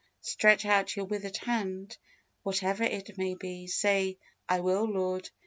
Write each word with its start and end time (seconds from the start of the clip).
Stretch 0.21 0.65
out 0.65 0.95
your 0.95 1.05
withered 1.05 1.37
hand, 1.37 1.95
whatever 2.41 2.81
it 2.83 3.19
may 3.19 3.35
be; 3.35 3.67
say, 3.67 4.17
"I 4.49 4.59
will, 4.61 4.85
Lord." 4.85 5.29